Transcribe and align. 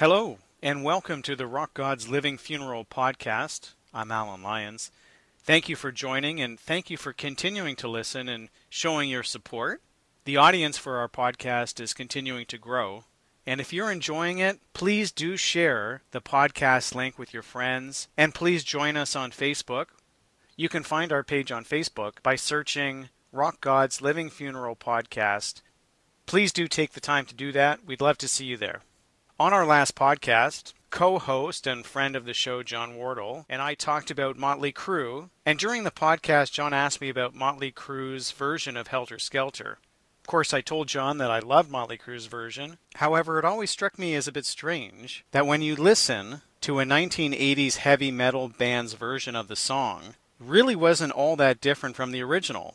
Hello, 0.00 0.38
and 0.62 0.82
welcome 0.82 1.20
to 1.20 1.36
the 1.36 1.46
Rock 1.46 1.74
God's 1.74 2.08
Living 2.08 2.38
Funeral 2.38 2.86
podcast. 2.86 3.74
I'm 3.92 4.10
Alan 4.10 4.42
Lyons. 4.42 4.90
Thank 5.42 5.68
you 5.68 5.76
for 5.76 5.92
joining, 5.92 6.40
and 6.40 6.58
thank 6.58 6.88
you 6.88 6.96
for 6.96 7.12
continuing 7.12 7.76
to 7.76 7.86
listen 7.86 8.26
and 8.26 8.48
showing 8.70 9.10
your 9.10 9.22
support. 9.22 9.82
The 10.24 10.38
audience 10.38 10.78
for 10.78 10.96
our 10.96 11.08
podcast 11.10 11.82
is 11.82 11.92
continuing 11.92 12.46
to 12.46 12.56
grow, 12.56 13.04
and 13.44 13.60
if 13.60 13.74
you're 13.74 13.92
enjoying 13.92 14.38
it, 14.38 14.60
please 14.72 15.12
do 15.12 15.36
share 15.36 16.00
the 16.12 16.22
podcast 16.22 16.94
link 16.94 17.18
with 17.18 17.34
your 17.34 17.42
friends, 17.42 18.08
and 18.16 18.34
please 18.34 18.64
join 18.64 18.96
us 18.96 19.14
on 19.14 19.32
Facebook. 19.32 19.88
You 20.56 20.70
can 20.70 20.82
find 20.82 21.12
our 21.12 21.22
page 21.22 21.52
on 21.52 21.66
Facebook 21.66 22.22
by 22.22 22.36
searching 22.36 23.10
Rock 23.32 23.60
God's 23.60 24.00
Living 24.00 24.30
Funeral 24.30 24.76
Podcast. 24.76 25.60
Please 26.24 26.54
do 26.54 26.68
take 26.68 26.92
the 26.92 27.00
time 27.00 27.26
to 27.26 27.34
do 27.34 27.52
that. 27.52 27.84
We'd 27.84 28.00
love 28.00 28.16
to 28.16 28.28
see 28.28 28.46
you 28.46 28.56
there. 28.56 28.80
On 29.40 29.54
our 29.54 29.64
last 29.64 29.94
podcast, 29.94 30.74
co 30.90 31.18
host 31.18 31.66
and 31.66 31.86
friend 31.86 32.14
of 32.14 32.26
the 32.26 32.34
show, 32.34 32.62
John 32.62 32.94
Wardle, 32.94 33.46
and 33.48 33.62
I 33.62 33.72
talked 33.72 34.10
about 34.10 34.36
Motley 34.36 34.70
Crue. 34.70 35.30
And 35.46 35.58
during 35.58 35.82
the 35.82 35.90
podcast, 35.90 36.52
John 36.52 36.74
asked 36.74 37.00
me 37.00 37.08
about 37.08 37.34
Motley 37.34 37.72
Crue's 37.72 38.32
version 38.32 38.76
of 38.76 38.88
Helter 38.88 39.18
Skelter. 39.18 39.78
Of 40.20 40.26
course, 40.26 40.52
I 40.52 40.60
told 40.60 40.88
John 40.88 41.16
that 41.16 41.30
I 41.30 41.38
loved 41.38 41.70
Motley 41.70 41.96
Crue's 41.96 42.26
version. 42.26 42.76
However, 42.96 43.38
it 43.38 43.46
always 43.46 43.70
struck 43.70 43.98
me 43.98 44.14
as 44.14 44.28
a 44.28 44.32
bit 44.32 44.44
strange 44.44 45.24
that 45.30 45.46
when 45.46 45.62
you 45.62 45.74
listen 45.74 46.42
to 46.60 46.78
a 46.78 46.84
1980s 46.84 47.76
heavy 47.76 48.10
metal 48.10 48.50
band's 48.50 48.92
version 48.92 49.34
of 49.34 49.48
the 49.48 49.56
song, 49.56 50.16
really 50.38 50.76
wasn't 50.76 51.14
all 51.14 51.34
that 51.36 51.62
different 51.62 51.96
from 51.96 52.10
the 52.10 52.22
original. 52.22 52.74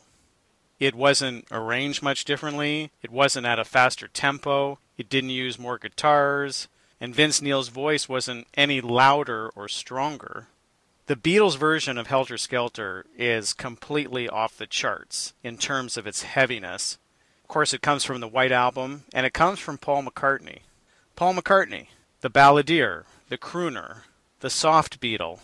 It 0.80 0.96
wasn't 0.96 1.46
arranged 1.52 2.02
much 2.02 2.24
differently. 2.24 2.90
It 3.02 3.12
wasn't 3.12 3.46
at 3.46 3.60
a 3.60 3.64
faster 3.64 4.08
tempo. 4.08 4.80
It 4.98 5.08
didn't 5.08 5.30
use 5.30 5.58
more 5.58 5.78
guitars, 5.78 6.68
and 7.00 7.14
Vince 7.14 7.42
Neil's 7.42 7.68
voice 7.68 8.08
wasn't 8.08 8.46
any 8.54 8.80
louder 8.80 9.50
or 9.54 9.68
stronger. 9.68 10.48
The 11.06 11.16
Beatles' 11.16 11.56
version 11.56 11.98
of 11.98 12.08
Helter 12.08 12.38
Skelter 12.38 13.06
is 13.16 13.52
completely 13.52 14.28
off 14.28 14.56
the 14.56 14.66
charts 14.66 15.34
in 15.44 15.58
terms 15.58 15.96
of 15.96 16.06
its 16.06 16.22
heaviness. 16.22 16.98
Of 17.44 17.48
course, 17.48 17.72
it 17.72 17.82
comes 17.82 18.02
from 18.02 18.20
the 18.20 18.26
White 18.26 18.50
Album, 18.50 19.04
and 19.14 19.24
it 19.24 19.32
comes 19.32 19.60
from 19.60 19.78
Paul 19.78 20.02
McCartney. 20.02 20.60
Paul 21.14 21.34
McCartney, 21.34 21.86
the 22.22 22.30
balladeer, 22.30 23.04
the 23.28 23.38
crooner, 23.38 23.98
the 24.40 24.50
soft 24.50 25.00
Beatle. 25.00 25.40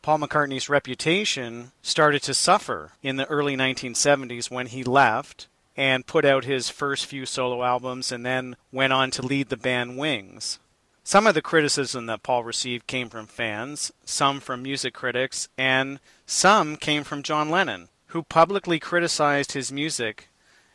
Paul 0.00 0.20
McCartney's 0.20 0.70
reputation 0.70 1.72
started 1.82 2.22
to 2.22 2.32
suffer 2.32 2.92
in 3.02 3.16
the 3.16 3.26
early 3.26 3.56
1970s 3.56 4.50
when 4.50 4.68
he 4.68 4.82
left 4.82 5.48
and 5.78 6.08
put 6.08 6.24
out 6.24 6.44
his 6.44 6.68
first 6.68 7.06
few 7.06 7.24
solo 7.24 7.62
albums 7.62 8.10
and 8.10 8.26
then 8.26 8.56
went 8.72 8.92
on 8.92 9.12
to 9.12 9.22
lead 9.22 9.48
the 9.48 9.56
band 9.56 9.96
Wings. 9.96 10.58
Some 11.04 11.24
of 11.24 11.34
the 11.34 11.40
criticism 11.40 12.06
that 12.06 12.24
Paul 12.24 12.42
received 12.42 12.88
came 12.88 13.08
from 13.08 13.28
fans, 13.28 13.92
some 14.04 14.40
from 14.40 14.64
music 14.64 14.92
critics, 14.92 15.48
and 15.56 16.00
some 16.26 16.76
came 16.76 17.04
from 17.04 17.22
John 17.22 17.48
Lennon, 17.48 17.90
who 18.08 18.24
publicly 18.24 18.80
criticized 18.80 19.52
his 19.52 19.70
music, 19.70 20.28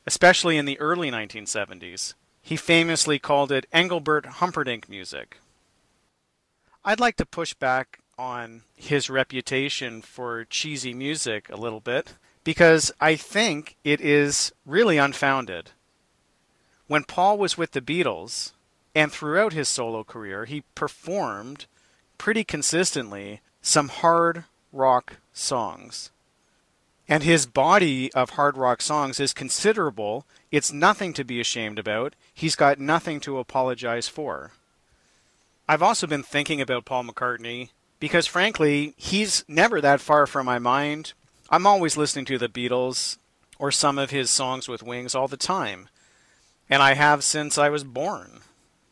especially 0.08 0.56
in 0.56 0.64
the 0.64 0.80
early 0.80 1.12
1970s. 1.12 2.14
He 2.42 2.56
famously 2.56 3.20
called 3.20 3.52
it 3.52 3.66
Engelbert 3.74 4.26
Humperdinck 4.26 4.88
music. 4.88 5.38
I'd 6.86 7.02
like 7.02 7.18
to 7.18 7.26
push 7.26 7.54
back 7.54 8.00
on 8.18 8.62
his 8.74 9.10
reputation 9.10 10.02
for 10.02 10.46
cheesy 10.46 10.94
music 10.94 11.50
a 11.50 11.58
little 11.58 11.82
bit 11.82 12.14
because 12.44 12.92
I 13.00 13.16
think 13.16 13.76
it 13.84 14.02
is 14.02 14.52
really 14.66 14.98
unfounded. 14.98 15.72
When 16.88 17.04
Paul 17.04 17.38
was 17.38 17.58
with 17.58 17.72
the 17.72 17.82
Beatles, 17.82 18.52
and 18.96 19.12
throughout 19.12 19.54
his 19.54 19.68
solo 19.68 20.04
career, 20.04 20.46
he 20.46 20.64
performed 20.76 21.66
pretty 22.18 22.44
consistently 22.44 23.42
some 23.62 23.90
hard 23.90 24.44
rock 24.72 25.18
songs. 25.34 26.12
And 27.08 27.24
his 27.24 27.46
body 27.46 28.14
of 28.14 28.32
hard 28.32 28.56
rock 28.56 28.82
songs 28.82 29.20
is 29.20 29.34
considerable. 29.34 30.26
It's 30.52 30.72
nothing 30.72 31.14
to 31.14 31.24
be 31.24 31.42
ashamed 31.42 31.80
about. 31.80 32.16
He's 32.34 32.56
got 32.56 32.80
nothing 32.80 33.20
to 33.22 33.40
apologize 33.40 34.08
for. 34.08 34.52
I've 35.68 35.84
also 35.84 36.08
been 36.08 36.24
thinking 36.24 36.62
about 36.62 36.86
Paul 36.86 37.06
McCartney 37.06 37.70
because, 38.00 38.28
frankly, 38.28 38.94
he's 38.98 39.44
never 39.48 39.82
that 39.82 40.02
far 40.02 40.28
from 40.28 40.46
my 40.46 40.60
mind. 40.60 41.14
I'm 41.54 41.68
always 41.68 41.98
listening 41.98 42.26
to 42.26 42.40
the 42.40 42.50
Beatles 42.50 43.18
or 43.60 43.70
some 43.70 44.00
of 44.00 44.10
his 44.10 44.32
songs 44.32 44.68
with 44.68 44.82
Wings 44.82 45.14
all 45.14 45.28
the 45.28 45.38
time, 45.38 45.88
and 46.68 46.82
I 46.82 46.96
have 46.96 47.24
since 47.24 47.60
I 47.60 47.70
was 47.70 47.84
born. 47.84 48.40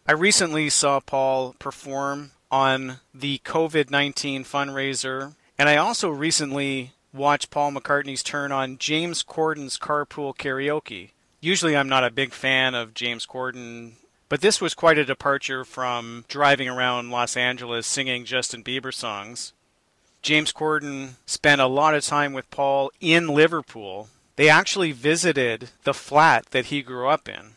I 0.08 0.12
recently 0.12 0.70
saw 0.70 1.00
Paul 1.00 1.56
perform 1.58 2.34
on 2.52 3.00
the 3.16 3.40
COVID 3.40 3.90
19 3.90 4.44
fundraiser, 4.44 5.34
and 5.58 5.70
I 5.70 5.78
also 5.78 6.12
recently 6.12 6.92
watched 7.12 7.50
Paul 7.50 7.72
McCartney's 7.72 8.22
turn 8.22 8.52
on 8.52 8.78
James 8.78 9.24
Corden's 9.24 9.80
Carpool 9.80 10.38
Karaoke. 10.38 11.14
Usually, 11.40 11.76
I'm 11.76 11.90
not 11.90 12.04
a 12.04 12.12
big 12.12 12.32
fan 12.32 12.76
of 12.76 12.94
James 12.94 13.26
Corden, 13.26 13.94
but 14.30 14.42
this 14.42 14.62
was 14.62 14.76
quite 14.76 15.00
a 15.00 15.04
departure 15.04 15.66
from 15.66 16.26
driving 16.28 16.70
around 16.70 17.10
Los 17.10 17.36
Angeles 17.36 17.88
singing 17.88 18.24
Justin 18.24 18.64
Bieber 18.64 18.94
songs. 18.94 19.54
James 20.22 20.54
Corden 20.54 21.16
spent 21.26 21.62
a 21.62 21.68
lot 21.68 21.96
of 21.96 22.06
time 22.06 22.32
with 22.34 22.50
Paul 22.52 22.92
in 23.00 23.28
Liverpool. 23.28 24.10
They 24.36 24.50
actually 24.50 24.92
visited 24.92 25.70
the 25.84 25.96
flat 25.96 26.46
that 26.52 26.66
he 26.66 26.84
grew 26.84 27.08
up 27.08 27.28
in. 27.28 27.56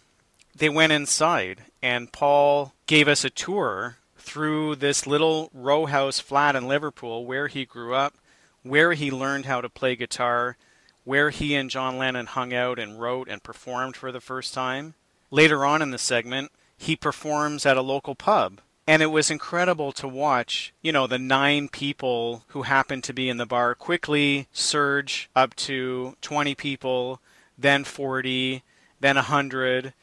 They 0.57 0.71
went 0.71 0.93
inside, 0.93 1.65
and 1.83 2.11
Paul 2.11 2.73
gave 2.87 3.07
us 3.07 3.23
a 3.23 3.31
tour 3.31 3.99
through 4.17 4.77
this 4.77 5.07
little 5.07 5.51
row 5.53 5.85
house 5.85 6.21
flat 6.21 6.57
in 6.57 6.67
Liverpool 6.67 7.27
where 7.27 7.49
he 7.49 7.67
grew 7.67 7.95
up, 7.95 8.15
where 8.63 8.95
he 8.95 9.11
learned 9.11 9.45
how 9.45 9.61
to 9.61 9.69
play 9.69 9.95
guitar, 9.95 10.57
where 11.05 11.29
he 11.29 11.55
and 11.55 11.69
John 11.69 11.99
Lennon 11.99 12.27
hung 12.27 12.55
out 12.55 12.79
and 12.79 12.99
wrote 12.99 13.29
and 13.29 13.43
performed 13.43 13.95
for 13.95 14.11
the 14.11 14.23
first 14.23 14.55
time. 14.55 14.95
Later 15.31 15.67
on 15.67 15.83
in 15.83 15.91
the 15.91 15.99
segment, 15.99 16.51
he 16.79 16.97
performs 16.97 17.67
at 17.67 17.77
a 17.77 17.83
local 17.83 18.15
pub 18.15 18.63
and 18.87 19.03
it 19.03 19.07
was 19.07 19.31
incredible 19.31 19.93
to 19.93 20.07
watch, 20.07 20.75
you 20.83 20.93
know, 20.93 21.07
the 21.07 21.19
nine 21.19 21.69
people 21.69 22.45
who 22.49 22.63
happened 22.63 23.03
to 23.05 23.15
be 23.15 23.29
in 23.29 23.39
the 23.39 23.47
bar 23.47 23.75
quickly 23.75 24.47
surge 24.53 25.31
up 25.35 25.55
to 25.57 26.17
20 26.21 26.55
people, 26.55 27.21
then 27.57 27.85
40, 27.85 28.63
then 29.01 29.17
100, 29.17 29.95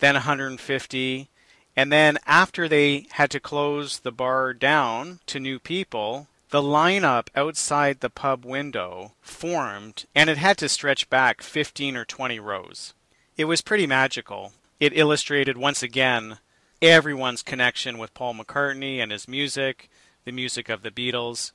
then 0.00 0.14
150. 0.14 1.28
And 1.76 1.92
then 1.92 2.18
after 2.26 2.68
they 2.68 3.06
had 3.12 3.30
to 3.30 3.40
close 3.40 4.00
the 4.00 4.12
bar 4.12 4.52
down 4.52 5.20
to 5.26 5.38
new 5.38 5.58
people, 5.58 6.28
the 6.50 6.62
lineup 6.62 7.28
outside 7.34 8.00
the 8.00 8.10
pub 8.10 8.44
window 8.44 9.12
formed 9.20 10.06
and 10.14 10.30
it 10.30 10.38
had 10.38 10.58
to 10.58 10.68
stretch 10.68 11.08
back 11.10 11.42
15 11.42 11.96
or 11.96 12.04
20 12.04 12.38
rows. 12.40 12.94
It 13.36 13.46
was 13.46 13.60
pretty 13.60 13.86
magical. 13.86 14.52
It 14.78 14.96
illustrated 14.96 15.56
once 15.56 15.82
again 15.82 16.38
everyone's 16.84 17.42
connection 17.42 17.96
with 17.96 18.12
Paul 18.12 18.34
McCartney 18.34 18.98
and 18.98 19.10
his 19.10 19.26
music, 19.26 19.88
the 20.26 20.32
music 20.32 20.68
of 20.68 20.82
the 20.82 20.90
Beatles. 20.90 21.52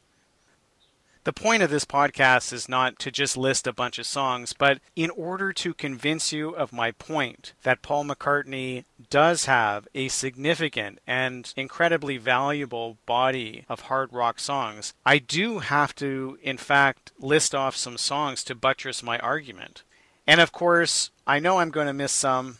The 1.24 1.32
point 1.32 1.62
of 1.62 1.70
this 1.70 1.86
podcast 1.86 2.52
is 2.52 2.68
not 2.68 2.98
to 2.98 3.12
just 3.12 3.38
list 3.38 3.68
a 3.68 3.74
bunch 3.74 4.00
of 4.00 4.08
songs, 4.08 4.54
but 4.54 4.80
in 4.96 5.12
order 5.12 5.54
to 5.54 5.76
convince 5.76 6.34
you 6.34 6.50
of 6.50 6.74
my 6.74 6.90
point 6.92 7.54
that 7.62 7.84
Paul 7.84 8.06
McCartney 8.06 8.86
does 9.12 9.46
have 9.46 9.88
a 9.94 10.08
significant 10.08 10.98
and 11.06 11.54
incredibly 11.56 12.18
valuable 12.18 12.98
body 13.06 13.66
of 13.70 13.82
hard 13.82 14.12
rock 14.12 14.40
songs, 14.40 14.96
I 15.06 15.20
do 15.20 15.60
have 15.60 15.94
to, 15.96 16.40
in 16.42 16.58
fact, 16.58 17.12
list 17.20 17.54
off 17.54 17.76
some 17.76 17.98
songs 17.98 18.44
to 18.46 18.56
buttress 18.56 19.04
my 19.04 19.20
argument. 19.20 19.84
And 20.26 20.42
of 20.42 20.52
course, 20.52 21.12
I 21.28 21.38
know 21.38 21.60
I'm 21.60 21.70
going 21.70 21.88
to 21.88 21.94
miss 21.94 22.14
some. 22.14 22.58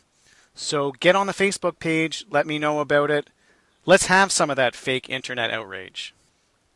So 0.54 0.92
get 0.92 1.16
on 1.16 1.26
the 1.26 1.32
Facebook 1.32 1.78
page, 1.78 2.24
let 2.30 2.46
me 2.46 2.58
know 2.58 2.80
about 2.80 3.10
it. 3.10 3.30
Let's 3.86 4.06
have 4.06 4.30
some 4.30 4.50
of 4.50 4.56
that 4.56 4.76
fake 4.76 5.08
internet 5.08 5.50
outrage. 5.50 6.14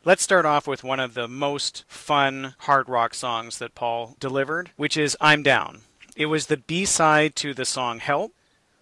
Let's 0.05 0.23
start 0.23 0.45
off 0.45 0.67
with 0.67 0.85
one 0.85 1.01
of 1.01 1.15
the 1.15 1.29
most 1.29 1.85
fun 1.89 2.55
hard 2.61 2.89
rock 2.89 3.15
songs 3.15 3.59
that 3.59 3.75
Paul 3.75 4.17
delivered, 4.21 4.71
which 4.77 4.97
is 4.97 5.17
I'm 5.21 5.43
Down. 5.43 5.81
It 6.17 6.27
was 6.27 6.47
the 6.47 6.57
B 6.57 6.85
side 6.85 7.35
to 7.37 7.55
the 7.55 7.65
song 7.65 8.01
Help. 8.01 8.33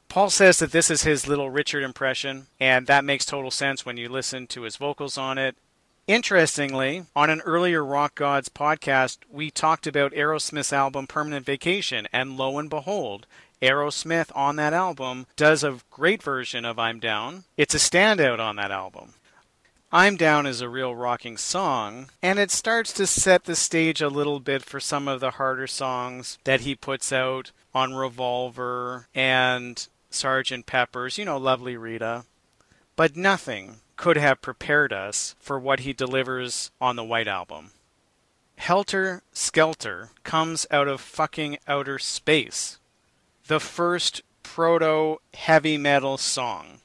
Paul 0.08 0.30
says 0.30 0.58
that 0.58 0.72
this 0.72 0.90
is 0.90 1.04
his 1.04 1.26
little 1.26 1.48
Richard 1.48 1.82
impression, 1.82 2.46
and 2.60 2.86
that 2.86 3.04
makes 3.04 3.24
total 3.24 3.50
sense 3.50 3.86
when 3.86 3.96
you 3.96 4.08
listen 4.08 4.46
to 4.48 4.62
his 4.62 4.76
vocals 4.76 5.16
on 5.16 5.38
it. 5.38 5.56
Interestingly, 6.06 7.06
on 7.14 7.30
an 7.30 7.40
earlier 7.42 7.84
Rock 7.84 8.16
Gods 8.16 8.48
podcast, 8.48 9.18
we 9.30 9.50
talked 9.50 9.86
about 9.86 10.12
Aerosmith's 10.12 10.72
album 10.72 11.06
Permanent 11.06 11.46
Vacation, 11.46 12.08
and 12.12 12.36
lo 12.36 12.58
and 12.58 12.68
behold, 12.68 13.26
Aerosmith 13.62 14.30
on 14.34 14.56
that 14.56 14.72
album 14.72 15.26
does 15.36 15.62
a 15.62 15.78
great 15.90 16.22
version 16.22 16.64
of 16.64 16.78
I'm 16.78 16.98
Down. 16.98 17.44
It's 17.56 17.74
a 17.74 17.78
standout 17.78 18.40
on 18.40 18.56
that 18.56 18.72
album. 18.72 19.14
I'm 19.92 20.16
Down 20.16 20.46
is 20.46 20.60
a 20.60 20.68
real 20.68 20.94
rocking 20.96 21.36
song, 21.36 22.08
and 22.22 22.38
it 22.38 22.50
starts 22.50 22.92
to 22.94 23.06
set 23.06 23.44
the 23.44 23.54
stage 23.54 24.00
a 24.00 24.08
little 24.08 24.40
bit 24.40 24.62
for 24.62 24.80
some 24.80 25.06
of 25.06 25.20
the 25.20 25.32
harder 25.32 25.66
songs 25.66 26.38
that 26.44 26.62
he 26.62 26.74
puts 26.74 27.12
out 27.12 27.52
on 27.74 27.94
Revolver 27.94 29.06
and 29.14 29.86
Sgt. 30.10 30.66
Pepper's, 30.66 31.18
you 31.18 31.24
know, 31.24 31.36
Lovely 31.36 31.76
Rita. 31.76 32.24
but 32.96 33.16
nothing 33.16 33.76
could 33.96 34.16
have 34.16 34.42
prepared 34.42 34.92
us 34.92 35.34
for 35.38 35.58
what 35.58 35.80
he 35.80 35.92
delivers 35.92 36.70
on 36.80 36.96
the 36.96 37.04
White 37.04 37.28
Album. 37.28 37.72
Helter 38.56 39.22
Skelter 39.32 40.10
comes 40.24 40.66
out 40.70 40.88
of 40.88 41.00
fucking 41.00 41.58
outer 41.66 41.98
space. 41.98 42.78
The 43.48 43.60
first 43.60 44.22
proto 44.44 45.18
heavy 45.34 45.76
metal 45.76 46.16
song. 46.16 46.80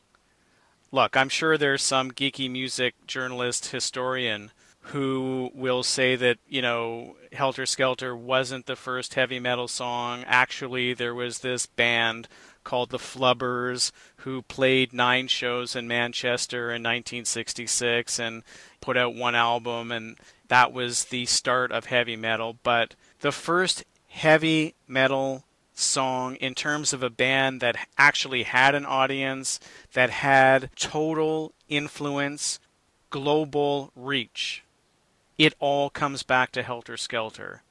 Look, 0.91 1.15
I'm 1.15 1.29
sure 1.29 1.57
there's 1.57 1.83
some 1.83 2.11
geeky 2.11 2.49
music 2.49 2.95
journalist 3.05 3.67
historian 3.67 4.51
who 4.79 5.51
will 5.53 5.83
say 5.83 6.15
that, 6.15 6.37
you 6.47 6.61
know, 6.61 7.15
Helter 7.33 7.65
Skelter 7.65 8.15
wasn't 8.15 8.65
the 8.65 8.75
first 8.75 9.13
heavy 9.13 9.39
metal 9.39 9.67
song. 9.67 10.23
Actually, 10.25 10.93
there 10.93 11.13
was 11.13 11.39
this 11.39 11.65
band 11.65 12.27
called 12.63 12.89
the 12.89 12.97
Flubbers 12.97 13.91
who 14.17 14.41
played 14.41 14.93
nine 14.93 15.27
shows 15.27 15.75
in 15.75 15.87
Manchester 15.87 16.69
in 16.69 16.81
1966 16.81 18.17
and 18.17 18.43
put 18.81 18.97
out 18.97 19.13
one 19.13 19.35
album, 19.35 19.91
and 19.91 20.17
that 20.47 20.71
was 20.71 21.05
the 21.05 21.25
start 21.27 21.71
of 21.71 21.85
heavy 21.85 22.15
metal. 22.15 22.57
But 22.63 22.95
the 23.19 23.31
first 23.31 23.83
heavy 24.07 24.73
metal 24.87 25.43
song 25.79 26.35
in 26.35 26.55
terms 26.55 26.93
of 26.93 27.03
a 27.03 27.09
band 27.09 27.61
that 27.61 27.87
actually 27.97 28.43
had 28.43 28.75
an 28.75 28.85
audience, 28.85 29.59
that 29.93 30.09
had 30.09 30.69
total 30.75 31.53
influence, 31.69 32.59
global 33.09 33.91
reach 33.95 34.63
it 35.37 35.53
all 35.59 35.89
comes 35.89 36.23
back 36.23 36.51
to 36.51 36.63
Helter 36.63 36.97
Skelter. 36.97 37.61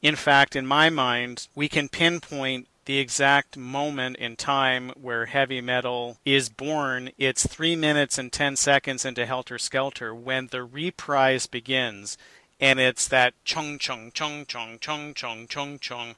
In 0.00 0.16
fact, 0.16 0.56
in 0.56 0.66
my 0.66 0.90
mind, 0.90 1.48
we 1.54 1.68
can 1.68 1.88
pinpoint 1.88 2.68
the 2.86 2.98
exact 2.98 3.56
moment 3.56 4.16
in 4.16 4.34
time 4.34 4.90
where 5.00 5.26
heavy 5.26 5.60
metal 5.60 6.16
is 6.24 6.48
born. 6.48 7.10
It's 7.16 7.46
three 7.46 7.76
minutes 7.76 8.18
and 8.18 8.32
10 8.32 8.56
seconds 8.56 9.04
into 9.04 9.26
Helter 9.26 9.58
Skelter 9.58 10.12
when 10.14 10.48
the 10.48 10.64
reprise 10.64 11.46
begins. 11.46 12.18
And 12.58 12.80
it's 12.80 13.06
that 13.08 13.34
chung 13.44 13.78
chung 13.78 14.10
chung 14.12 14.46
chung 14.46 14.76
chung 14.78 15.14
chung 15.14 15.46
chung 15.46 15.78
chung 15.78 16.16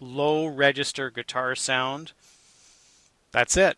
low 0.00 0.46
register 0.46 1.10
guitar 1.10 1.54
sound. 1.54 2.12
That's 3.32 3.56
it. 3.56 3.76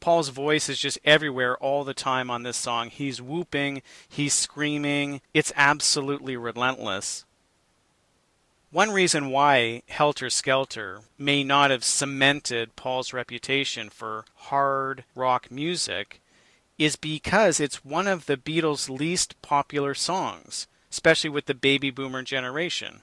Paul's 0.00 0.28
voice 0.28 0.68
is 0.68 0.78
just 0.78 0.98
everywhere 1.04 1.56
all 1.56 1.82
the 1.82 1.94
time 1.94 2.30
on 2.30 2.42
this 2.42 2.56
song. 2.56 2.90
He's 2.90 3.20
whooping, 3.20 3.82
he's 4.08 4.34
screaming. 4.34 5.20
It's 5.34 5.52
absolutely 5.56 6.36
relentless. 6.36 7.24
One 8.70 8.90
reason 8.90 9.30
why 9.30 9.82
Helter 9.88 10.28
Skelter 10.28 11.00
may 11.18 11.42
not 11.42 11.70
have 11.70 11.82
cemented 11.82 12.76
Paul's 12.76 13.12
reputation 13.12 13.88
for 13.88 14.24
hard 14.34 15.04
rock 15.14 15.50
music 15.50 16.20
is 16.78 16.96
because 16.96 17.58
it's 17.58 17.84
one 17.84 18.06
of 18.06 18.26
the 18.26 18.36
Beatles' 18.36 18.90
least 18.90 19.40
popular 19.40 19.94
songs, 19.94 20.66
especially 20.90 21.30
with 21.30 21.46
the 21.46 21.54
baby 21.54 21.90
boomer 21.90 22.22
generation. 22.22 23.02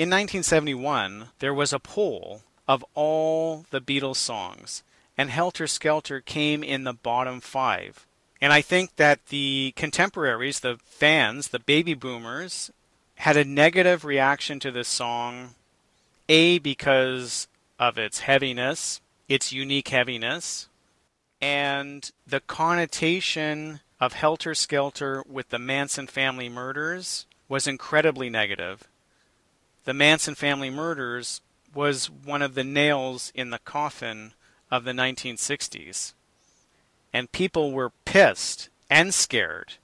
In 0.00 0.08
1971, 0.08 1.28
there 1.40 1.52
was 1.52 1.74
a 1.74 1.78
poll 1.78 2.40
of 2.66 2.82
all 2.94 3.66
the 3.68 3.82
Beatles 3.82 4.16
songs, 4.16 4.82
and 5.18 5.28
Helter 5.28 5.66
Skelter 5.66 6.22
came 6.22 6.64
in 6.64 6.84
the 6.84 6.94
bottom 6.94 7.38
five. 7.42 8.06
And 8.40 8.50
I 8.50 8.62
think 8.62 8.96
that 8.96 9.26
the 9.26 9.74
contemporaries, 9.76 10.60
the 10.60 10.78
fans, 10.86 11.48
the 11.48 11.58
baby 11.58 11.92
boomers, 11.92 12.70
had 13.16 13.36
a 13.36 13.44
negative 13.44 14.02
reaction 14.02 14.58
to 14.60 14.70
this 14.70 14.88
song. 14.88 15.50
A, 16.30 16.58
because 16.60 17.46
of 17.78 17.98
its 17.98 18.20
heaviness, 18.20 19.02
its 19.28 19.52
unique 19.52 19.88
heaviness, 19.88 20.68
and 21.42 22.10
the 22.26 22.40
connotation 22.40 23.80
of 24.00 24.14
Helter 24.14 24.54
Skelter 24.54 25.22
with 25.28 25.50
the 25.50 25.58
Manson 25.58 26.06
family 26.06 26.48
murders 26.48 27.26
was 27.50 27.66
incredibly 27.66 28.30
negative. 28.30 28.88
The 29.84 29.94
Manson 29.94 30.34
family 30.34 30.70
murders 30.70 31.40
was 31.74 32.10
one 32.10 32.42
of 32.42 32.54
the 32.54 32.64
nails 32.64 33.32
in 33.34 33.50
the 33.50 33.58
coffin 33.58 34.32
of 34.70 34.84
the 34.84 34.92
1960s. 34.92 36.14
And 37.12 37.32
people 37.32 37.72
were 37.72 37.92
pissed 38.04 38.68
and 38.88 39.14
scared. 39.14 39.74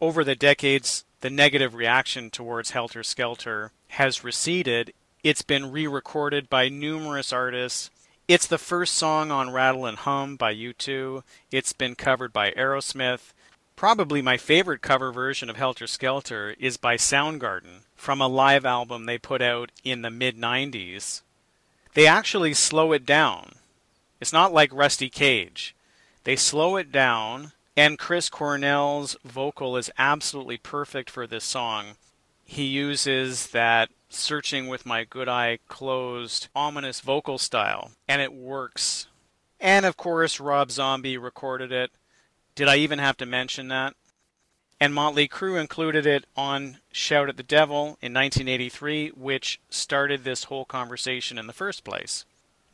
Over 0.00 0.24
the 0.24 0.34
decades, 0.34 1.04
the 1.20 1.30
negative 1.30 1.74
reaction 1.74 2.30
towards 2.30 2.70
Helter 2.72 3.02
Skelter 3.02 3.72
has 3.88 4.24
receded. 4.24 4.92
It's 5.22 5.42
been 5.42 5.72
re 5.72 5.86
recorded 5.86 6.50
by 6.50 6.68
numerous 6.68 7.32
artists. 7.32 7.90
It's 8.28 8.46
the 8.46 8.58
first 8.58 8.94
song 8.94 9.30
on 9.30 9.50
Rattle 9.50 9.86
and 9.86 9.98
Hum 9.98 10.36
by 10.36 10.54
U2. 10.54 11.22
It's 11.50 11.72
been 11.72 11.94
covered 11.94 12.32
by 12.32 12.50
Aerosmith. 12.50 13.32
Probably 13.76 14.22
my 14.22 14.36
favorite 14.36 14.82
cover 14.82 15.12
version 15.12 15.48
of 15.50 15.56
Helter 15.56 15.86
Skelter 15.86 16.56
is 16.58 16.76
by 16.76 16.96
Soundgarden 16.96 17.82
from 17.94 18.20
a 18.20 18.28
live 18.28 18.64
album 18.64 19.06
they 19.06 19.18
put 19.18 19.42
out 19.42 19.70
in 19.84 20.02
the 20.02 20.10
mid 20.10 20.36
90s. 20.36 21.20
They 21.94 22.06
actually 22.06 22.54
slow 22.54 22.92
it 22.92 23.06
down 23.06 23.52
it's 24.20 24.32
not 24.32 24.52
like 24.52 24.72
Rusty 24.72 25.10
Cage. 25.10 25.74
They 26.24 26.36
slow 26.36 26.76
it 26.76 26.90
down, 26.90 27.52
and 27.76 27.98
Chris 27.98 28.28
Cornell's 28.28 29.16
vocal 29.24 29.76
is 29.76 29.90
absolutely 29.98 30.56
perfect 30.56 31.10
for 31.10 31.26
this 31.26 31.44
song. 31.44 31.96
He 32.44 32.64
uses 32.64 33.48
that 33.48 33.90
searching 34.08 34.68
with 34.68 34.86
my 34.86 35.04
good 35.04 35.28
eye 35.28 35.58
closed, 35.68 36.48
ominous 36.54 37.00
vocal 37.00 37.38
style, 37.38 37.90
and 38.08 38.22
it 38.22 38.32
works. 38.32 39.06
And 39.60 39.84
of 39.84 39.96
course, 39.96 40.40
Rob 40.40 40.70
Zombie 40.70 41.18
recorded 41.18 41.72
it. 41.72 41.90
Did 42.56 42.68
I 42.68 42.76
even 42.76 42.98
have 42.98 43.18
to 43.18 43.26
mention 43.26 43.68
that? 43.68 43.94
And 44.80 44.92
Motley 44.92 45.28
Crue 45.28 45.60
included 45.60 46.06
it 46.06 46.24
on 46.36 46.78
Shout 46.90 47.28
at 47.28 47.36
the 47.36 47.42
Devil 47.42 47.98
in 48.00 48.12
1983, 48.12 49.10
which 49.10 49.60
started 49.70 50.24
this 50.24 50.44
whole 50.44 50.64
conversation 50.64 51.38
in 51.38 51.46
the 51.46 51.52
first 51.52 51.84
place. 51.84 52.24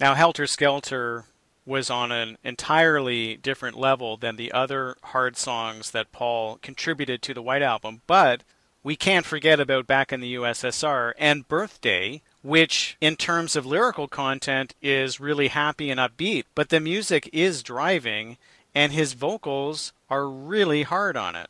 Now, 0.00 0.14
Helter 0.14 0.46
Skelter 0.46 1.26
was 1.66 1.90
on 1.90 2.10
an 2.10 2.38
entirely 2.42 3.36
different 3.36 3.76
level 3.76 4.16
than 4.16 4.36
the 4.36 4.52
other 4.52 4.96
hard 5.02 5.36
songs 5.36 5.90
that 5.90 6.12
Paul 6.12 6.58
contributed 6.62 7.20
to 7.22 7.34
the 7.34 7.42
White 7.42 7.62
Album. 7.62 8.02
But 8.06 8.42
we 8.82 8.96
can't 8.96 9.26
forget 9.26 9.60
about 9.60 9.86
Back 9.86 10.12
in 10.12 10.20
the 10.20 10.34
USSR 10.34 11.12
and 11.18 11.46
Birthday, 11.46 12.22
which, 12.42 12.96
in 13.00 13.14
terms 13.14 13.54
of 13.54 13.64
lyrical 13.64 14.08
content, 14.08 14.74
is 14.82 15.20
really 15.20 15.48
happy 15.48 15.90
and 15.90 16.00
upbeat. 16.00 16.44
But 16.56 16.70
the 16.70 16.80
music 16.80 17.30
is 17.32 17.62
driving, 17.62 18.38
and 18.74 18.92
his 18.92 19.12
vocals 19.12 19.92
are 20.08 20.28
really 20.28 20.82
hard 20.82 21.16
on 21.16 21.36
it. 21.36 21.48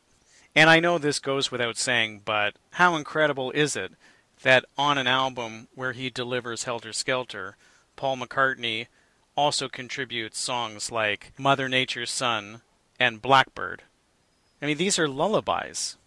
And 0.55 0.69
I 0.69 0.79
know 0.79 0.97
this 0.97 1.19
goes 1.19 1.51
without 1.51 1.77
saying, 1.77 2.21
but 2.25 2.55
how 2.71 2.95
incredible 2.95 3.51
is 3.51 3.75
it 3.75 3.93
that 4.43 4.65
on 4.77 4.97
an 4.97 5.07
album 5.07 5.67
where 5.73 5.93
he 5.93 6.09
delivers 6.09 6.65
Helter 6.65 6.93
Skelter, 6.93 7.55
Paul 7.95 8.17
McCartney 8.17 8.87
also 9.35 9.67
contributes 9.67 10.37
songs 10.37 10.91
like 10.91 11.31
Mother 11.37 11.67
Nature's 11.67 12.11
Son 12.11 12.61
and 12.99 13.21
Blackbird. 13.21 13.83
I 14.61 14.67
mean, 14.67 14.77
these 14.77 14.99
are 14.99 15.07
lullabies. 15.07 15.97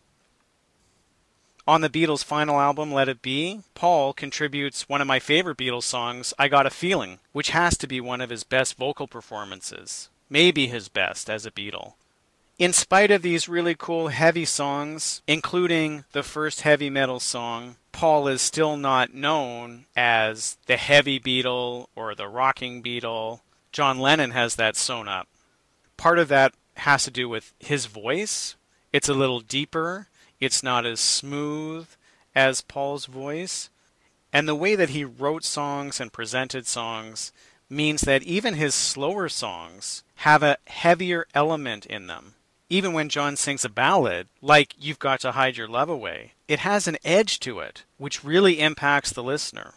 On 1.69 1.81
the 1.81 1.91
Beatles' 1.91 2.23
final 2.23 2.61
album, 2.61 2.93
Let 2.93 3.09
It 3.09 3.23
Be, 3.23 3.63
Paul 3.75 4.13
contributes 4.13 4.89
one 4.89 5.01
of 5.01 5.09
my 5.09 5.19
favorite 5.19 5.59
Beatles 5.59 5.83
songs, 5.83 6.33
I 6.39 6.47
Got 6.47 6.65
a 6.65 6.71
Feeling, 6.71 7.19
which 7.33 7.51
has 7.51 7.77
to 7.79 7.89
be 7.89 8.01
one 8.01 8.21
of 8.21 8.31
his 8.31 8.45
best 8.45 8.77
vocal 8.77 9.09
performances. 9.09 10.09
Maybe 10.29 10.67
his 10.67 10.89
best 10.89 11.31
as 11.31 11.47
a 11.47 11.51
Beatle. 11.51 11.95
In 12.59 12.73
spite 12.73 13.11
of 13.11 13.23
these 13.23 13.49
really 13.49 13.75
cool 13.75 14.09
heavy 14.09 14.47
songs, 14.47 15.21
including 15.27 16.05
the 16.13 16.23
first 16.23 16.63
heavy 16.63 16.89
metal 16.89 17.21
song, 17.21 17.77
Paul 17.93 18.29
is 18.29 18.41
still 18.41 18.77
not 18.77 19.15
known 19.15 19.87
as 19.95 20.57
the 20.67 20.77
heavy 20.77 21.21
Beatle 21.21 21.87
or 21.95 22.15
the 22.15 22.29
rocking 22.29 22.83
Beatle. 22.83 23.41
John 23.73 23.99
Lennon 23.99 24.31
has 24.31 24.57
that 24.57 24.75
sewn 24.75 25.07
up. 25.07 25.29
Part 25.97 26.19
of 26.19 26.29
that 26.29 26.55
has 26.79 27.05
to 27.05 27.11
do 27.11 27.29
with 27.29 27.53
his 27.59 27.87
voice. 27.87 28.57
It's 28.93 29.09
a 29.09 29.15
little 29.15 29.41
deeper, 29.41 30.09
it's 30.41 30.63
not 30.63 30.87
as 30.87 31.01
smooth 31.01 31.89
as 32.35 32.61
Paul's 32.61 33.07
voice. 33.07 33.71
And 34.33 34.49
the 34.49 34.55
way 34.55 34.75
that 34.75 34.91
he 34.91 35.05
wrote 35.05 35.45
songs 35.45 36.01
and 36.01 36.13
presented 36.13 36.67
songs 36.67 37.33
means 37.69 38.03
that 38.03 38.23
even 38.23 38.55
his 38.55 38.75
slower 38.75 39.29
songs 39.29 40.03
have 40.17 40.43
a 40.43 40.59
heavier 40.67 41.27
element 41.35 41.87
in 41.87 42.07
them 42.07 42.37
even 42.69 42.93
when 42.93 43.09
John 43.09 43.37
sings 43.37 43.65
a 43.65 43.69
ballad, 43.69 44.29
like 44.43 44.75
You've 44.79 44.99
Got 44.99 45.21
to 45.21 45.33
Hide 45.33 45.57
Your 45.57 45.69
Love 45.69 45.89
Away, 45.89 46.33
it 46.49 46.61
has 46.61 46.89
an 46.89 46.97
edge 47.05 47.39
to 47.41 47.61
it, 47.61 47.85
which 47.97 48.25
really 48.25 48.61
impacts 48.61 49.13
the 49.13 49.23
listener. 49.23 49.75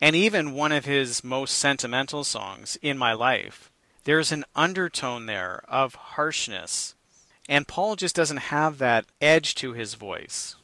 And 0.00 0.16
even 0.16 0.54
one 0.54 0.72
of 0.72 0.86
his 0.86 1.22
most 1.22 1.56
sentimental 1.56 2.24
songs, 2.24 2.76
In 2.80 2.96
My 2.96 3.12
Life, 3.12 3.70
there's 4.04 4.32
an 4.32 4.44
undertone 4.54 5.26
there 5.26 5.62
of 5.68 5.94
harshness. 5.94 6.94
And 7.48 7.68
Paul 7.68 7.96
just 7.96 8.16
doesn't 8.16 8.36
have 8.38 8.78
that 8.78 9.04
edge 9.20 9.54
to 9.56 9.72
his 9.72 9.94
voice. 9.94 10.56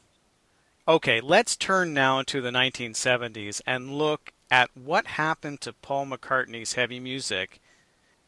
Okay, 0.87 1.21
let's 1.21 1.55
turn 1.55 1.93
now 1.93 2.23
to 2.23 2.41
the 2.41 2.49
1970s 2.49 3.61
and 3.67 3.93
look 3.93 4.33
at 4.51 4.69
what 4.75 5.07
happened 5.07 5.61
to 5.61 5.73
Paul 5.73 6.05
McCartney's 6.05 6.73
heavy 6.73 6.99
music. 6.99 7.59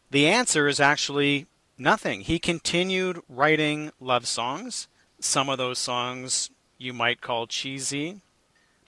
The 0.09 0.27
answer 0.27 0.67
is 0.67 0.79
actually 0.79 1.45
Nothing. 1.77 2.21
He 2.21 2.37
continued 2.37 3.21
writing 3.27 3.91
love 3.99 4.27
songs. 4.27 4.87
Some 5.19 5.49
of 5.49 5.57
those 5.57 5.79
songs 5.79 6.51
you 6.77 6.93
might 6.93 7.21
call 7.21 7.47
cheesy. 7.47 8.21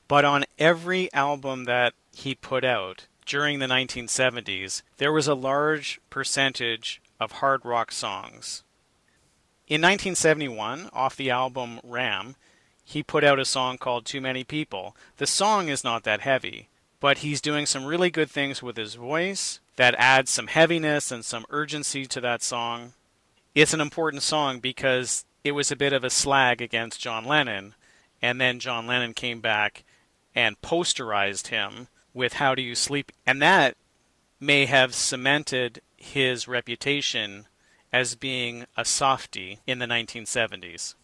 But 0.07 0.23
on 0.23 0.45
every 0.59 1.11
album 1.11 1.63
that 1.65 1.93
he 2.15 2.35
put 2.35 2.63
out 2.63 3.07
during 3.25 3.57
the 3.57 3.65
1970s, 3.65 4.83
there 4.97 5.11
was 5.11 5.27
a 5.27 5.33
large 5.33 5.99
percentage 6.11 7.01
of 7.19 7.33
hard 7.33 7.65
rock 7.65 7.91
songs. 7.91 8.63
In 9.67 9.81
1971, 9.81 10.89
off 10.93 11.15
the 11.15 11.31
album 11.31 11.79
Ram, 11.83 12.35
he 12.83 13.01
put 13.01 13.23
out 13.23 13.39
a 13.39 13.45
song 13.45 13.79
called 13.79 14.05
Too 14.05 14.21
Many 14.21 14.43
People. 14.43 14.95
The 15.17 15.25
song 15.25 15.69
is 15.69 15.83
not 15.83 16.03
that 16.03 16.21
heavy, 16.21 16.69
but 17.05 17.19
he's 17.19 17.39
doing 17.39 17.67
some 17.67 17.85
really 17.85 18.09
good 18.09 18.31
things 18.31 18.63
with 18.63 18.75
his 18.75 18.95
voice 18.95 19.59
that 19.75 19.93
adds 20.00 20.31
some 20.31 20.47
heaviness 20.47 21.12
and 21.12 21.24
some 21.24 21.45
urgency 21.51 22.07
to 22.07 22.19
that 22.19 22.41
song. 22.41 22.93
It's 23.53 23.75
an 23.75 23.79
important 23.79 24.24
song 24.24 24.57
because 24.57 25.24
it 25.43 25.51
was 25.51 25.69
a 25.69 25.75
bit 25.75 25.93
of 25.93 26.03
a 26.03 26.09
slag 26.09 26.63
against 26.63 27.00
John 27.00 27.24
Lennon, 27.24 27.75
and 28.24 28.41
then 28.41 28.59
John 28.59 28.88
Lennon 28.88 29.13
came 29.13 29.39
back 29.39 29.83
and 30.33 30.59
posterized 30.63 31.50
him 31.50 31.89
with 32.12 32.33
How 32.33 32.55
Do 32.55 32.63
You 32.63 32.74
Sleep? 32.74 33.12
And 33.24 33.39
that 33.39 33.77
may 34.39 34.65
have 34.65 34.95
cemented 34.95 35.83
his 35.95 36.47
reputation 36.47 37.45
as 37.93 38.15
being 38.15 38.65
a 38.75 38.83
softy 38.83 39.59
in 39.67 39.77
the 39.77 39.85
1970s. 39.85 40.95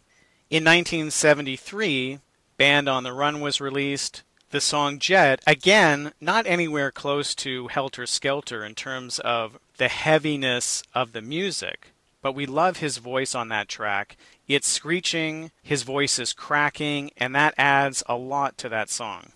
In 0.50 0.63
1973, 0.63 2.17
Band 2.58 2.89
on 2.89 3.03
the 3.03 3.13
Run 3.13 3.39
was 3.39 3.62
released. 3.62 4.24
The 4.51 4.60
song 4.60 5.00
Jet, 5.00 5.41
again, 5.48 6.12
not 6.20 6.46
anywhere 6.46 6.91
close 6.91 7.34
to 7.36 7.70
Helter 7.70 8.05
Skelter 8.05 8.65
in 8.65 8.75
terms 8.75 9.17
of 9.20 9.58
the 9.77 9.88
heaviness 9.88 10.84
of 10.93 11.13
the 11.13 11.22
music, 11.22 11.93
but 12.22 12.36
we 12.36 12.46
love 12.46 12.77
his 12.77 12.98
voice 12.98 13.34
on 13.34 13.48
that 13.48 13.70
track. 13.70 14.17
It's 14.50 14.67
screeching, 14.67 15.51
his 15.63 15.84
voice 15.84 16.20
is 16.20 16.34
cracking, 16.34 17.12
and 17.15 17.34
that 17.34 17.53
adds 17.58 18.03
a 18.10 18.17
lot 18.17 18.58
to 18.58 18.67
that 18.67 18.89
song. 18.89 19.31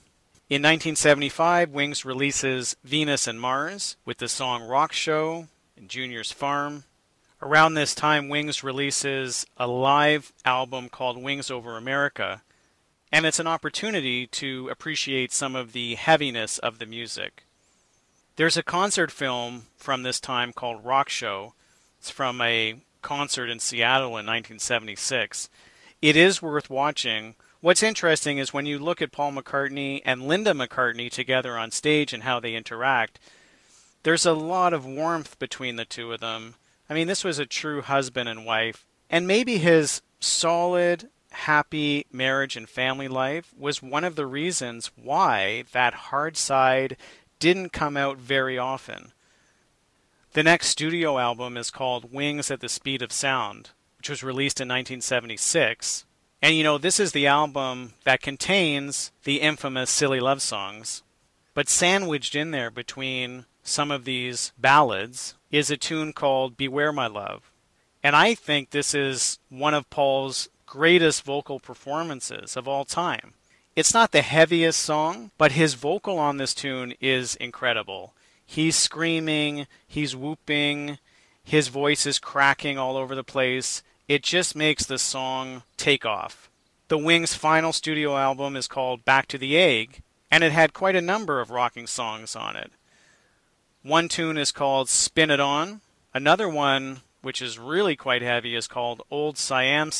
In 0.49 0.61
1975, 0.61 1.69
Wings 1.69 2.03
releases 2.03 2.75
Venus 2.83 3.25
and 3.25 3.39
Mars 3.39 3.95
with 4.03 4.17
the 4.17 4.27
song 4.27 4.63
Rock 4.63 4.91
Show 4.91 5.47
and 5.77 5.87
Junior's 5.87 6.33
Farm. 6.33 6.83
Around 7.41 7.75
this 7.75 7.95
time, 7.95 8.27
Wings 8.27 8.65
releases 8.65 9.45
a 9.55 9.65
live 9.65 10.33
album 10.43 10.89
called 10.89 11.23
Wings 11.23 11.49
Over 11.49 11.77
America, 11.77 12.41
and 13.15 13.25
it's 13.25 13.39
an 13.39 13.47
opportunity 13.47 14.27
to 14.27 14.67
appreciate 14.67 15.31
some 15.31 15.55
of 15.55 15.71
the 15.71 15.95
heaviness 15.95 16.57
of 16.57 16.79
the 16.79 16.85
music. 16.85 17.45
There's 18.35 18.57
a 18.57 18.61
concert 18.61 19.09
film 19.09 19.67
from 19.77 20.03
this 20.03 20.19
time 20.19 20.51
called 20.51 20.83
Rock 20.83 21.07
Show. 21.07 21.53
It's 21.97 22.09
from 22.09 22.41
a 22.41 22.81
concert 23.01 23.49
in 23.49 23.59
Seattle 23.59 24.09
in 24.09 24.25
1976. 24.25 25.49
It 26.01 26.17
is 26.17 26.41
worth 26.41 26.69
watching. 26.69 27.35
What's 27.61 27.81
interesting 27.81 28.37
is 28.37 28.53
when 28.53 28.65
you 28.65 28.77
look 28.77 29.01
at 29.01 29.13
Paul 29.13 29.31
McCartney 29.31 30.01
and 30.03 30.27
Linda 30.27 30.51
McCartney 30.51 31.09
together 31.09 31.57
on 31.57 31.71
stage 31.71 32.11
and 32.11 32.23
how 32.23 32.41
they 32.41 32.53
interact, 32.53 33.17
there's 34.03 34.25
a 34.25 34.33
lot 34.33 34.73
of 34.73 34.85
warmth 34.85 35.39
between 35.39 35.77
the 35.77 35.85
two 35.85 36.11
of 36.11 36.19
them 36.19 36.55
I 36.89 36.93
mean, 36.93 37.07
this 37.07 37.23
was 37.23 37.39
a 37.39 37.45
true 37.45 37.81
husband 37.81 38.29
and 38.29 38.45
wife. 38.45 38.85
And 39.09 39.25
maybe 39.25 39.57
his 39.57 40.01
solid, 40.19 41.09
happy 41.35 42.05
marriage 42.11 42.55
and 42.55 42.67
family 42.67 43.07
life 43.07 43.53
was 43.57 43.81
one 43.81 44.03
of 44.03 44.15
the 44.15 44.25
reasons 44.25 44.91
why 44.95 45.63
that 45.73 45.93
hard 45.93 46.37
side 46.37 46.97
didn't 47.39 47.73
come 47.73 47.97
out 47.97 48.17
very 48.17 48.57
often. 48.57 49.11
The 50.33 50.43
next 50.43 50.67
studio 50.67 51.17
album 51.17 51.57
is 51.57 51.71
called 51.71 52.11
Wings 52.13 52.49
at 52.49 52.59
the 52.59 52.69
Speed 52.69 53.01
of 53.01 53.11
Sound, 53.11 53.71
which 53.97 54.09
was 54.09 54.23
released 54.23 54.59
in 54.59 54.67
1976. 54.67 56.05
And 56.41 56.55
you 56.55 56.63
know, 56.63 56.77
this 56.77 56.99
is 56.99 57.11
the 57.11 57.27
album 57.27 57.93
that 58.03 58.21
contains 58.21 59.11
the 59.23 59.41
infamous 59.41 59.89
Silly 59.89 60.19
Love 60.19 60.41
songs. 60.41 61.03
But 61.53 61.69
sandwiched 61.69 62.35
in 62.35 62.51
there 62.51 62.69
between 62.69 63.45
some 63.63 63.91
of 63.91 64.05
these 64.05 64.51
ballads 64.57 65.35
is 65.51 65.71
a 65.71 65.77
tune 65.77 66.13
called 66.13 66.57
Beware 66.57 66.91
My 66.91 67.07
Love. 67.07 67.51
And 68.03 68.15
I 68.15 68.35
think 68.35 68.69
this 68.69 68.93
is 68.93 69.39
one 69.49 69.73
of 69.73 69.89
Paul's 69.89 70.49
greatest 70.65 71.23
vocal 71.23 71.59
performances 71.59 72.55
of 72.55 72.67
all 72.67 72.85
time. 72.85 73.33
It's 73.75 73.93
not 73.93 74.11
the 74.11 74.21
heaviest 74.21 74.79
song, 74.79 75.31
but 75.37 75.51
his 75.51 75.73
vocal 75.73 76.17
on 76.17 76.37
this 76.37 76.53
tune 76.53 76.93
is 77.01 77.35
incredible. 77.35 78.13
He's 78.45 78.75
screaming, 78.75 79.67
he's 79.87 80.15
whooping, 80.15 80.97
his 81.43 81.67
voice 81.67 82.05
is 82.05 82.19
cracking 82.19 82.77
all 82.77 82.97
over 82.97 83.15
the 83.15 83.23
place. 83.23 83.83
It 84.07 84.23
just 84.23 84.55
makes 84.55 84.85
the 84.85 84.97
song 84.97 85.63
take 85.77 86.05
off. 86.05 86.49
The 86.87 86.97
Wings' 86.97 87.33
final 87.33 87.73
studio 87.73 88.17
album 88.17 88.55
is 88.55 88.67
called 88.67 89.05
Back 89.05 89.27
to 89.27 89.37
the 89.37 89.57
Egg, 89.57 90.01
and 90.31 90.43
it 90.43 90.51
had 90.51 90.73
quite 90.73 90.95
a 90.95 91.01
number 91.01 91.41
of 91.41 91.49
rocking 91.49 91.87
songs 91.87 92.35
on 92.35 92.55
it. 92.55 92.71
One 93.81 94.07
tune 94.07 94.37
is 94.37 94.51
called 94.51 94.89
Spin 94.89 95.29
It 95.29 95.39
On. 95.39 95.81
Another 96.13 96.47
one, 96.47 97.01
which 97.21 97.41
is 97.41 97.59
really 97.59 97.95
quite 97.95 98.21
heavy, 98.21 98.55
is 98.55 98.67
called 98.67 99.03
Old 99.11 99.37
Siam. 99.37 99.91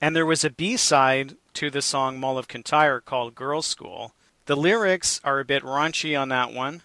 And 0.00 0.14
there 0.14 0.26
was 0.26 0.44
a 0.44 0.50
B 0.50 0.76
side 0.76 1.36
to 1.54 1.70
the 1.70 1.82
song 1.82 2.18
Mull 2.18 2.36
of 2.36 2.48
Kintyre 2.48 3.00
called 3.00 3.34
Girls' 3.34 3.66
School. 3.66 4.12
The 4.46 4.56
lyrics 4.56 5.20
are 5.24 5.40
a 5.40 5.44
bit 5.44 5.62
raunchy 5.62 6.20
on 6.20 6.28
that 6.28 6.52
one. 6.52 6.82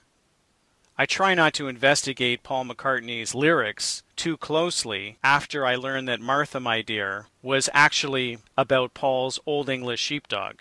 I 0.98 1.06
try 1.06 1.34
not 1.34 1.54
to 1.54 1.70
investigate 1.70 2.44
Paul 2.44 2.66
McCartney's 2.66 3.34
lyrics 3.34 4.04
too 4.18 4.36
closely 4.36 5.18
after 5.24 5.66
I 5.66 5.76
learned 5.76 6.10
that 6.10 6.20
Martha, 6.20 6.60
My 6.60 6.82
Dear 6.82 7.28
was 7.42 7.70
actually 7.74 8.40
about 8.58 8.94
Paul's 8.94 9.40
Old 9.46 9.70
English 9.70 10.02
sheepdog. 10.02 10.60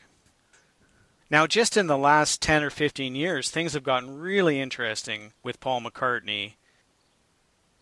Now, 1.29 1.47
just 1.47 1.77
in 1.77 1.89
the 1.89 1.99
last 1.99 2.41
10 2.41 2.63
or 2.63 2.71
15 2.71 3.15
years, 3.15 3.51
things 3.51 3.75
have 3.75 3.83
gotten 3.83 4.19
really 4.19 4.61
interesting 4.61 5.33
with 5.43 5.61
Paul 5.61 5.83
McCartney. 5.83 6.55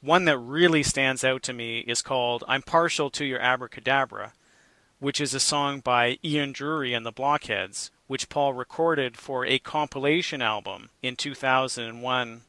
One 0.00 0.24
that 0.24 0.38
really 0.38 0.82
stands 0.82 1.24
out 1.24 1.42
to 1.44 1.52
me 1.52 1.80
is 1.80 2.00
called 2.02 2.42
I'm 2.48 2.62
Partial 2.62 3.10
to 3.10 3.24
Your 3.24 3.38
Abracadabra, 3.38 4.32
which 4.98 5.20
is 5.20 5.34
a 5.34 5.40
song 5.40 5.80
by 5.80 6.18
Ian 6.24 6.52
Dury 6.52 6.96
and 6.96 7.04
the 7.04 7.12
Blockheads, 7.12 7.90
which 8.06 8.28
Paul 8.28 8.54
recorded 8.54 9.16
for 9.16 9.44
a 9.44 9.58
compilation 9.58 10.40
album 10.40 10.90
in 11.02 11.16
2001. 11.16 12.42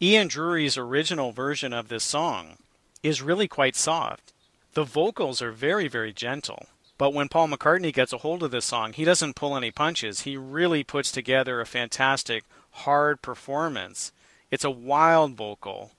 Ian 0.00 0.28
Dury's 0.28 0.76
original 0.76 1.32
version 1.32 1.72
of 1.72 1.88
this 1.88 2.04
song 2.04 2.56
is 3.02 3.22
really 3.22 3.48
quite 3.48 3.76
soft. 3.76 4.32
The 4.74 4.84
vocals 4.84 5.42
are 5.42 5.52
very, 5.52 5.88
very 5.88 6.12
gentle. 6.12 6.66
But 6.98 7.14
when 7.14 7.28
Paul 7.28 7.48
McCartney 7.48 7.92
gets 7.92 8.12
a 8.12 8.18
hold 8.18 8.42
of 8.42 8.50
this 8.50 8.64
song, 8.64 8.92
he 8.92 9.04
doesn't 9.04 9.34
pull 9.34 9.56
any 9.56 9.70
punches. 9.70 10.20
He 10.20 10.36
really 10.36 10.84
puts 10.84 11.10
together 11.10 11.60
a 11.60 11.66
fantastic, 11.66 12.44
hard 12.70 13.22
performance. 13.22 14.12
It's 14.50 14.64
a 14.64 14.70
wild 14.70 15.34
vocal. 15.34 15.92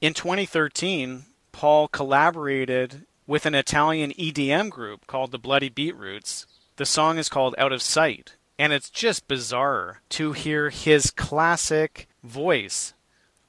In 0.00 0.14
2013, 0.14 1.24
Paul 1.52 1.88
collaborated 1.88 3.06
with 3.28 3.44
an 3.44 3.54
Italian 3.54 4.10
EDM 4.12 4.70
group 4.70 5.06
called 5.06 5.30
the 5.30 5.38
Bloody 5.38 5.68
Beetroots. 5.68 6.46
The 6.76 6.86
song 6.86 7.18
is 7.18 7.28
called 7.28 7.54
Out 7.58 7.72
of 7.72 7.82
Sight, 7.82 8.36
and 8.58 8.72
it's 8.72 8.88
just 8.88 9.28
bizarre 9.28 10.00
to 10.08 10.32
hear 10.32 10.70
his 10.70 11.10
classic 11.10 12.08
voice 12.24 12.94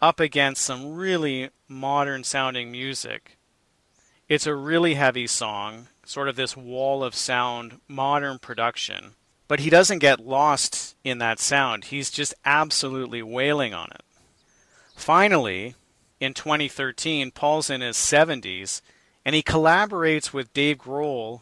up 0.01 0.19
against 0.19 0.63
some 0.63 0.95
really 0.95 1.49
modern 1.69 2.25
sounding 2.25 2.71
music. 2.71 3.37
It's 4.27 4.45
a 4.45 4.53
really 4.53 4.95
heavy 4.95 5.25
song 5.25 5.87
sort 6.03 6.27
of 6.27 6.35
this 6.35 6.57
wall 6.57 7.03
of 7.03 7.15
sound, 7.15 7.79
modern 7.87 8.37
production. 8.39 9.13
But 9.47 9.61
he 9.61 9.69
doesn't 9.69 9.99
get 9.99 10.19
lost 10.19 10.95
in 11.03 11.19
that 11.19 11.39
sound. 11.39 11.85
He's 11.85 12.11
just 12.11 12.33
absolutely 12.43 13.21
wailing 13.21 13.73
on 13.73 13.89
it. 13.91 14.03
Finally, 14.95 15.75
in 16.19 16.33
2013, 16.33 17.31
Paul's 17.31 17.69
in 17.69 17.81
his 17.81 17.95
70s, 17.95 18.81
and 19.29 19.35
he 19.35 19.43
collaborates 19.43 20.33
with 20.33 20.51
Dave 20.55 20.79
Grohl 20.79 21.41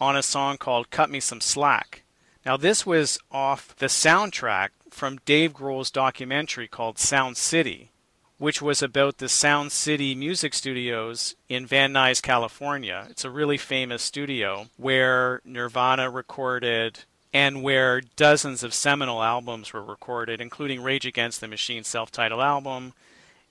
on 0.00 0.14
a 0.14 0.22
song 0.22 0.56
called 0.56 0.90
Cut 0.90 1.10
Me 1.10 1.18
Some 1.18 1.40
Slack. 1.40 2.04
Now, 2.46 2.56
this 2.56 2.86
was 2.86 3.18
off 3.28 3.74
the 3.74 3.86
soundtrack 3.86 4.68
from 4.88 5.18
Dave 5.24 5.52
Grohl's 5.52 5.90
documentary 5.90 6.68
called 6.68 6.96
Sound 6.96 7.36
City, 7.36 7.90
which 8.38 8.62
was 8.62 8.84
about 8.84 9.18
the 9.18 9.28
Sound 9.28 9.72
City 9.72 10.14
Music 10.14 10.54
Studios 10.54 11.34
in 11.48 11.66
Van 11.66 11.92
Nuys, 11.92 12.22
California. 12.22 13.08
It's 13.10 13.24
a 13.24 13.30
really 13.30 13.58
famous 13.58 14.04
studio 14.04 14.68
where 14.76 15.40
Nirvana 15.44 16.10
recorded 16.10 17.00
and 17.32 17.64
where 17.64 18.00
dozens 18.14 18.62
of 18.62 18.72
seminal 18.72 19.24
albums 19.24 19.72
were 19.72 19.82
recorded, 19.82 20.40
including 20.40 20.84
Rage 20.84 21.04
Against 21.04 21.40
the 21.40 21.48
Machine's 21.48 21.88
self 21.88 22.12
titled 22.12 22.42
album. 22.42 22.92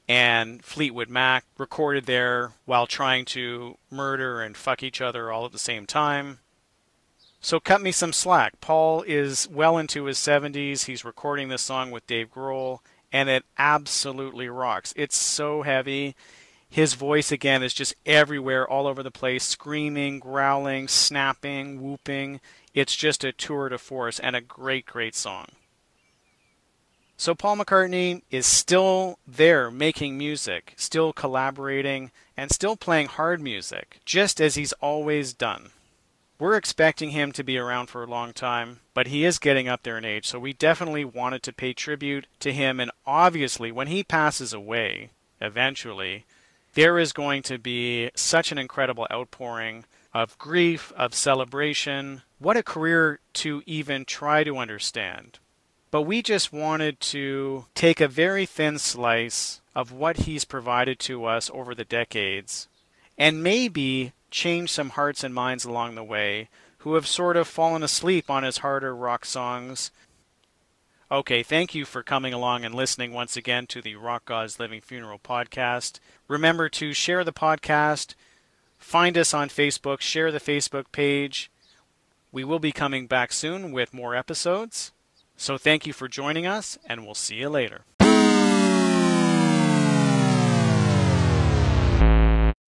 And 0.08 0.64
Fleetwood 0.64 1.10
Mac 1.10 1.46
recorded 1.58 2.06
there 2.06 2.52
while 2.66 2.88
trying 2.88 3.26
to 3.26 3.78
murder 3.90 4.42
and 4.42 4.58
fuck 4.58 4.84
each 4.84 5.02
other 5.02 5.32
all 5.32 5.46
at 5.46 5.52
the 5.52 5.60
same 5.60 5.86
time. 5.86 6.40
So 7.40 7.60
cut 7.60 7.82
me 7.82 7.92
some 7.92 8.14
slack. 8.14 8.60
Paul 8.62 9.04
is 9.04 9.48
well 9.50 9.78
into 9.78 10.06
his 10.06 10.18
70s. 10.18 10.86
He's 10.86 11.06
recording 11.06 11.50
this 11.50 11.62
song 11.62 11.92
with 11.92 12.08
Dave 12.08 12.32
Grohl 12.32 12.80
and 13.14 13.30
it 13.30 13.46
absolutely 13.58 14.50
rocks. 14.50 14.94
It's 14.98 15.16
so 15.16 15.62
heavy. 15.62 16.16
His 16.68 16.96
voice 16.96 17.32
again 17.32 17.62
is 17.62 17.74
just 17.74 17.94
everywhere, 18.06 18.68
all 18.68 18.88
over 18.88 19.04
the 19.04 19.12
place, 19.12 19.44
screaming, 19.44 20.20
growling, 20.20 20.88
snapping, 20.88 21.82
whooping. 21.82 22.42
It's 22.74 22.96
just 22.96 23.24
a 23.24 23.32
tour 23.32 23.70
de 23.70 23.78
force 23.78 24.20
and 24.20 24.36
a 24.36 24.42
great, 24.42 24.88
great 24.88 25.14
song. 25.14 25.50
So 27.24 27.34
Paul 27.34 27.56
McCartney 27.56 28.22
is 28.32 28.46
still 28.46 29.18
there 29.26 29.72
making 29.72 30.18
music, 30.18 30.74
still 30.76 31.14
collaborating, 31.14 32.12
and 32.36 32.52
still 32.52 32.76
playing 32.76 33.08
hard 33.08 33.40
music, 33.40 34.02
just 34.04 34.42
as 34.42 34.56
he's 34.56 34.74
always 34.82 35.34
done. 35.34 35.70
We're 36.38 36.58
expecting 36.58 37.12
him 37.12 37.32
to 37.32 37.42
be 37.42 37.58
around 37.58 37.88
for 37.88 38.04
a 38.04 38.08
long 38.08 38.34
time, 38.34 38.82
but 38.94 39.08
he 39.08 39.24
is 39.24 39.40
getting 39.40 39.70
up 39.70 39.84
there 39.84 39.98
in 39.98 40.04
age, 40.04 40.28
so 40.28 40.38
we 40.38 40.52
definitely 40.52 41.06
wanted 41.06 41.44
to 41.44 41.54
pay 41.54 41.72
tribute 41.72 42.28
to 42.42 42.52
him. 42.52 42.82
And 42.82 42.92
obviously, 43.06 43.72
when 43.72 43.88
he 43.88 44.04
passes 44.04 44.52
away, 44.52 45.12
eventually, 45.40 46.26
there 46.74 47.00
is 47.00 47.14
going 47.14 47.42
to 47.44 47.58
be 47.58 48.12
such 48.16 48.52
an 48.52 48.58
incredible 48.58 49.08
outpouring 49.10 49.86
of 50.14 50.38
grief, 50.38 50.92
of 50.98 51.16
celebration. 51.16 52.24
What 52.38 52.58
a 52.58 52.64
career 52.64 53.22
to 53.36 53.64
even 53.66 54.04
try 54.04 54.44
to 54.44 54.58
understand. 54.58 55.40
But 55.94 56.08
we 56.08 56.24
just 56.24 56.52
wanted 56.52 57.00
to 57.02 57.66
take 57.76 58.02
a 58.02 58.08
very 58.08 58.48
thin 58.48 58.80
slice 58.80 59.62
of 59.76 59.92
what 59.92 60.22
he's 60.26 60.44
provided 60.44 60.98
to 61.02 61.26
us 61.26 61.52
over 61.54 61.76
the 61.76 61.86
decades 61.86 62.68
and 63.16 63.44
maybe 63.44 64.14
change 64.32 64.72
some 64.72 64.90
hearts 64.90 65.24
and 65.24 65.36
minds 65.36 65.66
along 65.66 65.94
the 65.94 66.04
way 66.04 66.50
who 66.80 66.96
have 66.96 67.06
sort 67.06 67.38
of 67.38 67.48
fallen 67.48 67.84
asleep 67.84 68.28
on 68.28 68.42
his 68.42 68.58
harder 68.58 68.96
rock 68.96 69.24
songs. 69.24 69.92
Okay, 71.12 71.44
thank 71.44 71.76
you 71.76 71.86
for 71.86 72.02
coming 72.02 72.34
along 72.34 72.66
and 72.66 72.74
listening 72.74 73.14
once 73.14 73.38
again 73.38 73.68
to 73.68 73.80
the 73.80 73.96
Rock 73.96 74.26
God's 74.26 74.60
Living 74.60 74.82
Funeral 74.82 75.20
podcast. 75.20 76.00
Remember 76.28 76.70
to 76.70 76.94
share 76.94 77.24
the 77.24 77.32
podcast, 77.32 78.16
find 78.80 79.16
us 79.16 79.32
on 79.32 79.48
Facebook, 79.48 80.02
share 80.02 80.32
the 80.32 80.40
Facebook 80.40 80.86
page. 80.92 81.52
We 82.32 82.44
will 82.44 82.58
be 82.58 82.72
coming 82.72 83.06
back 83.06 83.32
soon 83.32 83.72
with 83.72 83.94
more 83.94 84.16
episodes. 84.16 84.92
So 85.36 85.58
thank 85.58 85.86
you 85.86 85.94
for 85.94 86.08
joining 86.08 86.46
us, 86.46 86.78
and 86.86 87.06
we'll 87.06 87.16
see 87.16 87.36
you 87.36 87.50
later. 87.50 87.82